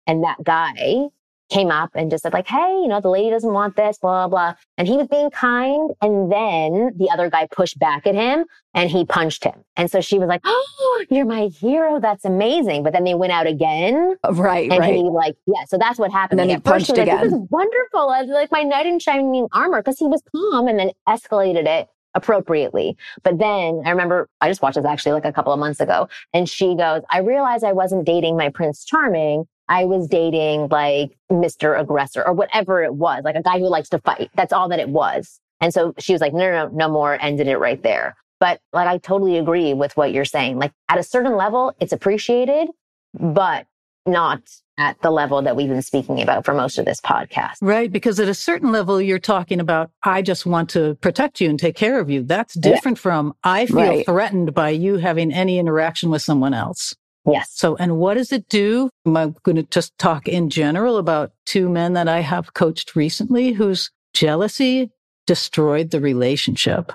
[0.06, 1.08] And that guy
[1.50, 4.28] came up and just said, like, hey, you know, the lady doesn't want this, blah,
[4.28, 4.54] blah.
[4.78, 5.90] And he was being kind.
[6.00, 9.64] And then the other guy pushed back at him and he punched him.
[9.76, 12.00] And so she was like, oh, you're my hero.
[12.00, 12.82] That's amazing.
[12.84, 14.16] But then they went out again.
[14.24, 14.94] Uh, right, And right.
[14.94, 16.40] he like, yeah, so that's what happened.
[16.40, 17.42] And then Like, he punched was like, This again.
[17.42, 18.08] is wonderful.
[18.10, 21.66] I was like my knight in shining armor because he was calm and then escalated
[21.66, 22.96] it appropriately.
[23.22, 26.08] But then I remember I just watched this actually like a couple of months ago.
[26.34, 29.44] And she goes, I realized I wasn't dating my Prince Charming.
[29.70, 31.80] I was dating like Mr.
[31.80, 34.30] Aggressor or whatever it was, like a guy who likes to fight.
[34.34, 35.40] That's all that it was.
[35.60, 38.16] And so she was like, no, no, no, no more, ended it right there.
[38.40, 40.58] But like, I totally agree with what you're saying.
[40.58, 42.68] Like at a certain level, it's appreciated,
[43.14, 43.66] but
[44.06, 44.40] not
[44.76, 47.56] at the level that we've been speaking about for most of this podcast.
[47.60, 47.92] Right.
[47.92, 51.58] Because at a certain level, you're talking about, I just want to protect you and
[51.58, 52.22] take care of you.
[52.22, 53.02] That's different yeah.
[53.02, 54.06] from, I feel right.
[54.06, 56.96] threatened by you having any interaction with someone else.
[57.32, 57.50] Yes.
[57.54, 58.90] So, and what does it do?
[59.06, 63.52] I'm going to just talk in general about two men that I have coached recently
[63.52, 64.90] whose jealousy
[65.26, 66.92] destroyed the relationship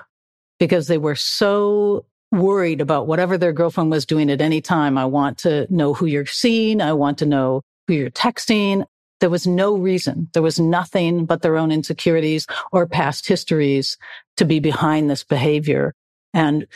[0.58, 4.98] because they were so worried about whatever their girlfriend was doing at any time.
[4.98, 6.80] I want to know who you're seeing.
[6.80, 8.84] I want to know who you're texting.
[9.20, 10.28] There was no reason.
[10.34, 13.96] There was nothing but their own insecurities or past histories
[14.36, 15.94] to be behind this behavior.
[16.34, 16.66] And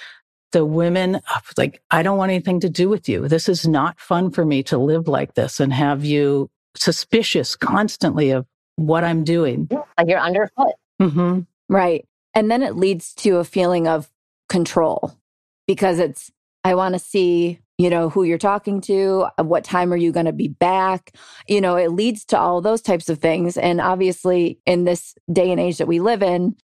[0.53, 1.21] the women
[1.57, 3.29] like, I don't want anything to do with you.
[3.29, 8.31] This is not fun for me to live like this and have you suspicious constantly
[8.31, 9.69] of what I'm doing.
[9.71, 10.75] Like you're underfoot.
[11.01, 11.41] Mm-hmm.
[11.69, 12.07] Right.
[12.35, 14.11] And then it leads to a feeling of
[14.49, 15.17] control
[15.67, 16.31] because it's,
[16.65, 20.13] I want to see, you know, who you're talking to, uh, what time are you
[20.13, 21.15] going to be back?
[21.49, 23.57] You know, it leads to all those types of things.
[23.57, 26.57] And obviously, in this day and age that we live in,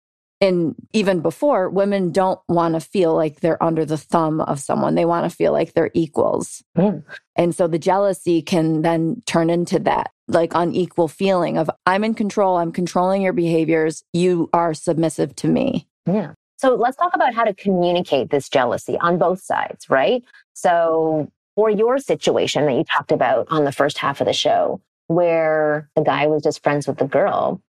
[0.45, 4.95] and even before, women don't want to feel like they're under the thumb of someone.
[4.95, 6.63] They want to feel like they're equals.
[6.77, 7.03] Mm.
[7.35, 12.15] And so the jealousy can then turn into that like unequal feeling of I'm in
[12.15, 15.87] control, I'm controlling your behaviors, you are submissive to me.
[16.07, 16.33] Yeah.
[16.57, 20.23] So let's talk about how to communicate this jealousy on both sides, right?
[20.55, 24.81] So for your situation that you talked about on the first half of the show,
[25.09, 27.61] where the guy was just friends with the girl,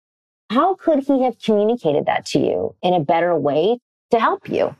[0.50, 3.80] how could he have communicated that to you in a better way
[4.12, 4.76] to help you?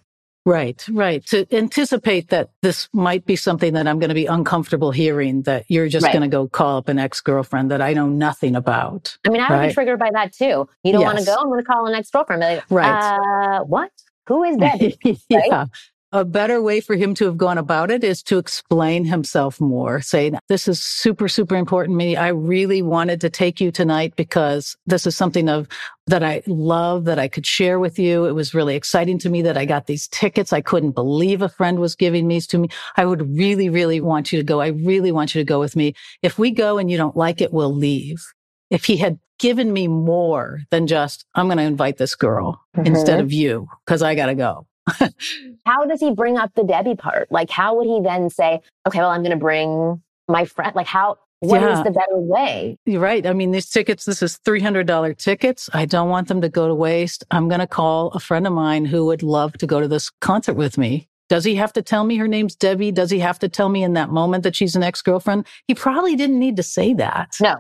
[0.48, 1.26] Right, right.
[1.28, 5.66] To anticipate that this might be something that I'm going to be uncomfortable hearing, that
[5.70, 6.14] you're just right.
[6.14, 9.18] going to go call up an ex girlfriend that I know nothing about.
[9.26, 9.68] I mean, I would right?
[9.70, 10.70] be triggered by that too.
[10.84, 11.14] You don't yes.
[11.14, 11.36] want to go?
[11.36, 12.42] I'm going to call an ex girlfriend.
[12.42, 13.60] Like, right.
[13.60, 13.92] Uh, what?
[14.28, 14.80] Who is that?
[15.30, 15.66] yeah
[16.12, 20.02] a better way for him to have gone about it is to explain himself more,
[20.02, 22.16] saying, this is super, super important to me.
[22.16, 25.68] I really wanted to take you tonight because this is something of
[26.08, 28.26] that I love that I could share with you.
[28.26, 30.54] It was really exciting to me that I got these tickets.
[30.54, 32.70] I couldn't believe a friend was giving these to me.
[32.96, 34.62] I would really, really want you to go.
[34.62, 35.96] I really want you to go with me.
[36.22, 38.24] If we go and you don't like it, we'll leave.
[38.70, 42.86] If he had given me more than just, I'm going to invite this girl mm-hmm.
[42.86, 44.68] instead of you because I got to go
[45.66, 47.32] how does he bring up the Debbie part?
[47.32, 50.74] Like, how would he then say, okay, well, I'm going to bring my friend?
[50.76, 51.78] Like, how, What yeah.
[51.78, 52.78] is the better way?
[52.86, 53.26] You're right.
[53.26, 55.70] I mean, these tickets, this is $300 tickets.
[55.74, 57.24] I don't want them to go to waste.
[57.32, 60.12] I'm going to call a friend of mine who would love to go to this
[60.22, 61.08] concert with me.
[61.28, 62.92] Does he have to tell me her name's Debbie?
[62.92, 65.48] Does he have to tell me in that moment that she's an ex girlfriend?
[65.68, 67.36] He probably didn't need to say that.
[67.42, 67.56] No,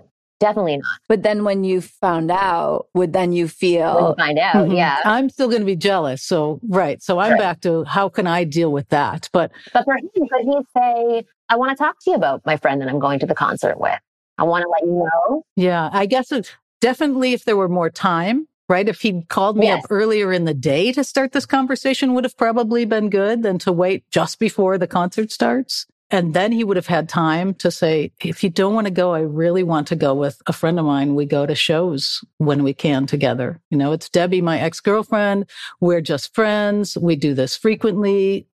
[0.46, 1.00] Definitely not.
[1.10, 4.76] But then when you found out, would then you feel you find out, mm-hmm.
[4.76, 5.00] yeah.
[5.04, 6.22] I'm still going to be jealous.
[6.22, 7.02] So right.
[7.02, 7.40] So I'm right.
[7.40, 9.28] back to how can I deal with that?
[9.34, 12.58] But but for him, could he say, I want to talk to you about my
[12.58, 13.98] friend that I'm going to the concert with.
[14.38, 15.44] I want to let you know.
[15.56, 18.88] Yeah, I guess it, definitely if there were more time, right?
[18.88, 19.84] If he'd called me yes.
[19.84, 23.58] up earlier in the day to start this conversation would have probably been good than
[23.60, 25.88] to wait just before the concert starts.
[26.12, 29.14] And then he would have had time to say, if you don't want to go,
[29.14, 31.16] I really want to go with a friend of mine.
[31.16, 33.60] We go to shows when we can together.
[33.72, 35.50] You know, it's Debbie, my ex girlfriend.
[35.82, 36.96] We're just friends.
[36.98, 38.48] We do this frequently.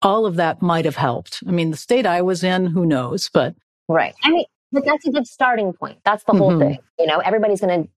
[0.00, 1.42] All of that might have helped.
[1.46, 3.56] I mean, the state I was in, who knows, but.
[3.88, 4.14] Right.
[4.22, 5.98] I mean, but that's a good starting point.
[6.04, 6.60] That's the whole mm-hmm.
[6.60, 6.78] thing.
[6.98, 7.90] You know, everybody's going to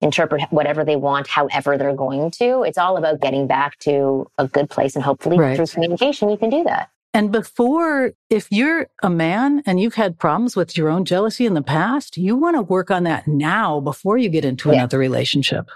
[0.00, 2.64] interpret whatever they want, however they're going to.
[2.64, 5.56] It's all about getting back to a good place and hopefully right.
[5.56, 6.90] through communication, you can do that.
[7.14, 11.54] And before, if you're a man and you've had problems with your own jealousy in
[11.54, 14.76] the past, you want to work on that now before you get into yeah.
[14.76, 15.68] another relationship.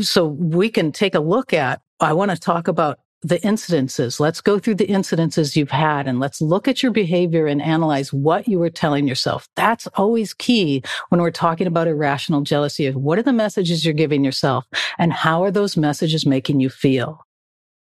[0.00, 4.20] So we can take a look at, I want to talk about the incidences.
[4.20, 8.12] Let's go through the incidences you've had and let's look at your behavior and analyze
[8.12, 9.48] what you were telling yourself.
[9.56, 12.90] That's always key when we're talking about irrational jealousy.
[12.90, 14.66] What are the messages you're giving yourself
[14.98, 17.24] and how are those messages making you feel?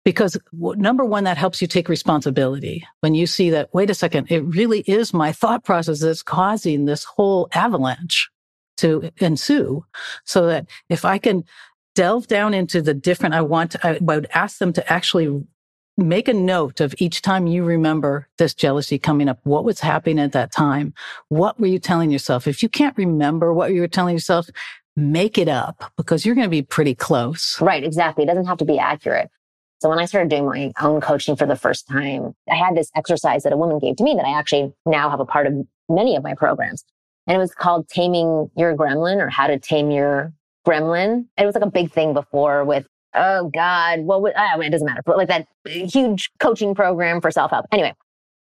[0.08, 2.88] Because number one, that helps you take responsibility.
[3.02, 6.86] When you see that, wait a second, it really is my thought process that's causing
[6.86, 8.30] this whole avalanche
[8.78, 9.84] to ensue.
[10.24, 11.44] So that if I can
[11.94, 15.46] delve down into the different, I want to, I would ask them to actually
[15.98, 19.42] make a note of each time you remember this jealousy coming up.
[19.44, 20.94] What was happening at that time?
[21.28, 22.48] What were you telling yourself?
[22.48, 24.48] If you can't remember what you were telling yourself,
[24.96, 27.60] make it up because you're going to be pretty close.
[27.60, 27.84] Right.
[27.84, 28.24] Exactly.
[28.24, 29.30] It doesn't have to be accurate.
[29.80, 32.90] So when I started doing my own coaching for the first time, I had this
[32.96, 35.54] exercise that a woman gave to me that I actually now have a part of
[35.88, 36.84] many of my programs.
[37.28, 40.34] And it was called Taming Your Gremlin or How to Tame Your
[40.68, 41.26] Gremlin.
[41.38, 44.72] It was like a big thing before with, oh God, what would, I mean, it
[44.72, 47.66] doesn't matter, but like that huge coaching program for self help.
[47.72, 47.94] Anyway,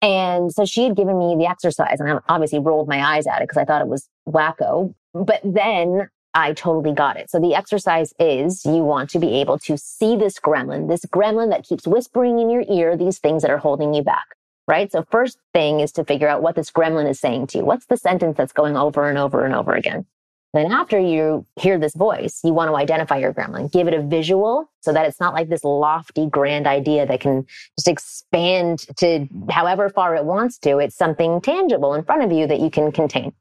[0.02, 3.42] And so she had given me the exercise and I obviously rolled my eyes at
[3.42, 4.94] it because I thought it was wacko.
[5.14, 7.30] But then I totally got it.
[7.30, 11.50] So the exercise is you want to be able to see this gremlin, this gremlin
[11.50, 14.36] that keeps whispering in your ear these things that are holding you back,
[14.68, 14.92] right?
[14.92, 17.66] So first thing is to figure out what this gremlin is saying to you.
[17.66, 20.06] What's the sentence that's going over and over and over again?
[20.54, 24.02] Then after you hear this voice, you want to identify your gremlin, give it a
[24.02, 27.46] visual so that it's not like this lofty, grand idea that can
[27.78, 30.80] just expand to however far it wants to.
[30.80, 33.34] It's something tangible in front of you that you can contain.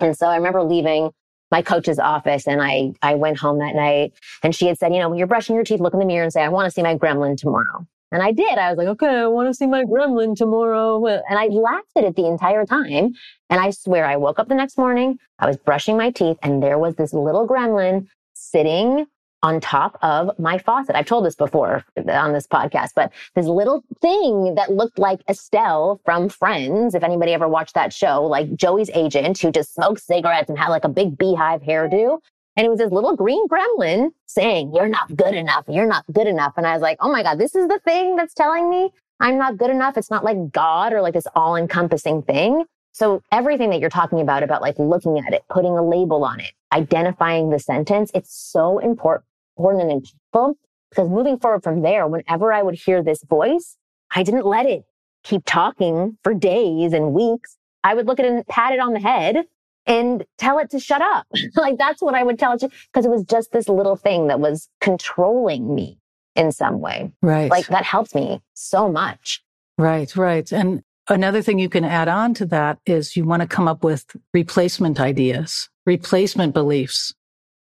[0.00, 1.10] And so I remember leaving
[1.52, 4.98] my coach's office and I, I went home that night and she had said, you
[4.98, 6.70] know, when you're brushing your teeth, look in the mirror and say, I want to
[6.70, 7.86] see my gremlin tomorrow.
[8.10, 8.58] And I did.
[8.58, 11.04] I was like, okay, I want to see my gremlin tomorrow.
[11.06, 13.12] And I laughed at it the entire time.
[13.50, 16.62] And I swear I woke up the next morning, I was brushing my teeth and
[16.62, 19.06] there was this little gremlin sitting
[19.42, 20.94] on top of my faucet.
[20.94, 26.00] I've told this before on this podcast, but this little thing that looked like Estelle
[26.04, 30.48] from Friends, if anybody ever watched that show, like Joey's agent who just smoked cigarettes
[30.48, 32.18] and had like a big beehive hairdo.
[32.54, 35.64] And it was this little green gremlin saying, you're not good enough.
[35.68, 36.52] You're not good enough.
[36.56, 38.90] And I was like, oh my God, this is the thing that's telling me
[39.20, 39.96] I'm not good enough.
[39.96, 42.64] It's not like God or like this all encompassing thing.
[42.92, 46.40] So everything that you're talking about, about like looking at it, putting a label on
[46.40, 49.24] it, identifying the sentence, it's so important,
[49.62, 50.54] important and impactful
[50.90, 53.76] because moving forward from there, whenever I would hear this voice,
[54.14, 54.84] I didn't let it
[55.24, 57.56] keep talking for days and weeks.
[57.84, 59.44] I would look at it and pat it on the head
[59.86, 61.26] and tell it to shut up.
[61.56, 64.28] like that's what I would tell it to, because it was just this little thing
[64.28, 65.98] that was controlling me
[66.34, 67.12] in some way.
[67.22, 67.50] Right.
[67.50, 69.42] Like that helped me so much.
[69.78, 70.50] Right, right.
[70.52, 73.82] And another thing you can add on to that is you want to come up
[73.82, 74.04] with
[74.34, 77.14] replacement ideas, replacement beliefs.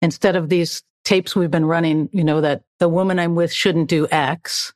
[0.01, 3.89] Instead of these tapes we've been running, you know, that the woman I'm with shouldn't
[3.89, 4.73] do X.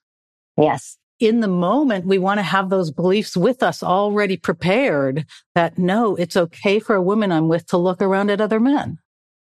[0.57, 5.25] Yes in the moment, we want to have those beliefs with us already prepared
[5.55, 8.97] that no, it's okay for a woman I'm with to look around at other men.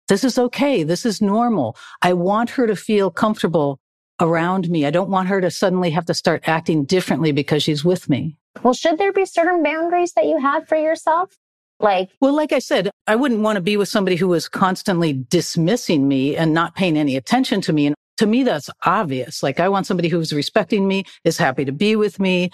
[0.08, 0.82] This is okay.
[0.82, 1.76] This is normal.
[2.02, 3.80] I want her to feel comfortable
[4.20, 4.86] around me.
[4.86, 8.36] I don't want her to suddenly have to start acting differently because she's with me.
[8.62, 11.36] Well, should there be certain boundaries that you have for yourself?
[11.84, 15.12] Like, well, like I said, I wouldn't want to be with somebody who was constantly
[15.12, 19.42] dismissing me and not paying any attention to me and to me, that's obvious.
[19.42, 22.50] Like I want somebody who's respecting me, is happy to be with me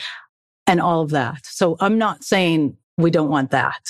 [0.66, 1.44] and all of that.
[1.44, 3.82] So I'm not saying we don't want that.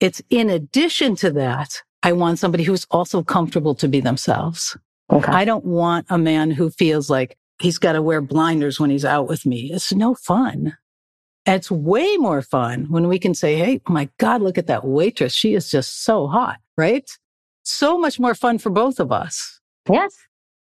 [0.00, 4.76] It's in addition to that, I want somebody who's also comfortable to be themselves.
[5.10, 5.32] Okay.
[5.32, 9.04] I don't want a man who feels like he's got to wear blinders when he's
[9.04, 9.70] out with me.
[9.72, 10.76] It's no fun.
[11.46, 15.32] It's way more fun when we can say, Hey, my God, look at that waitress.
[15.32, 17.08] She is just so hot, right?
[17.62, 19.60] So much more fun for both of us.
[19.90, 20.14] Yes.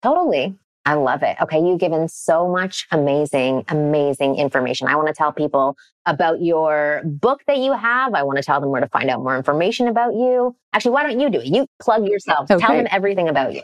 [0.03, 0.57] Totally.
[0.85, 1.37] I love it.
[1.43, 1.59] Okay.
[1.59, 4.87] You've given so much amazing, amazing information.
[4.87, 8.15] I want to tell people about your book that you have.
[8.15, 10.55] I want to tell them where to find out more information about you.
[10.73, 11.47] Actually, why don't you do it?
[11.47, 12.49] You plug yourself.
[12.51, 12.65] Okay.
[12.65, 13.63] Tell them everything about you.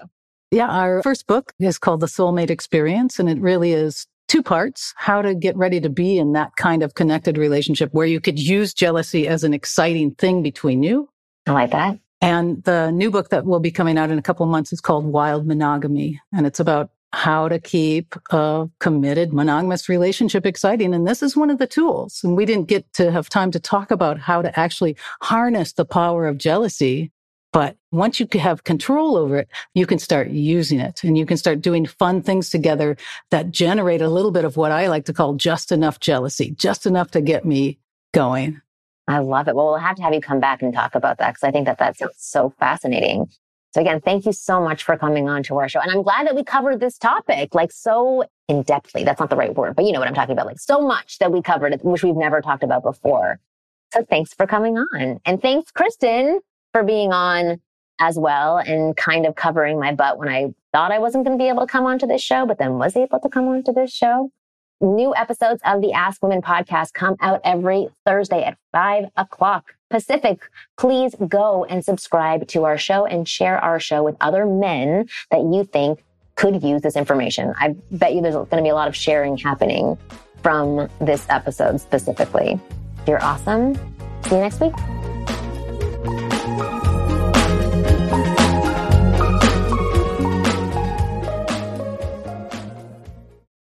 [0.50, 0.68] Yeah.
[0.68, 5.22] Our first book is called The Soulmate Experience, and it really is two parts how
[5.22, 8.72] to get ready to be in that kind of connected relationship where you could use
[8.72, 11.08] jealousy as an exciting thing between you.
[11.46, 11.98] I like that.
[12.20, 14.80] And the new book that will be coming out in a couple of months is
[14.80, 16.20] called Wild Monogamy.
[16.32, 20.94] And it's about how to keep a committed monogamous relationship exciting.
[20.94, 22.20] And this is one of the tools.
[22.24, 25.84] And we didn't get to have time to talk about how to actually harness the
[25.84, 27.10] power of jealousy.
[27.52, 31.36] But once you have control over it, you can start using it and you can
[31.36, 32.96] start doing fun things together
[33.30, 36.86] that generate a little bit of what I like to call just enough jealousy, just
[36.86, 37.78] enough to get me
[38.14, 38.60] going.
[39.06, 39.54] I love it.
[39.54, 41.66] Well, we'll have to have you come back and talk about that because I think
[41.66, 43.28] that that's so fascinating.
[43.74, 45.80] So again, thank you so much for coming on to our show.
[45.80, 49.04] And I'm glad that we covered this topic like so in depthly.
[49.04, 50.46] That's not the right word, but you know what I'm talking about.
[50.46, 53.40] Like so much that we covered, which we've never talked about before.
[53.92, 55.20] So thanks for coming on.
[55.24, 56.40] And thanks, Kristen,
[56.72, 57.60] for being on
[58.00, 61.42] as well and kind of covering my butt when I thought I wasn't going to
[61.42, 63.92] be able to come onto this show, but then was able to come onto this
[63.92, 64.30] show.
[64.80, 70.40] New episodes of the Ask Women podcast come out every Thursday at five o'clock Pacific.
[70.76, 75.42] Please go and subscribe to our show and share our show with other men that
[75.42, 76.02] you think
[76.34, 77.54] could use this information.
[77.58, 79.96] I bet you there's going to be a lot of sharing happening
[80.42, 82.58] from this episode specifically.
[83.06, 83.76] You're awesome.
[84.24, 84.72] See you next week.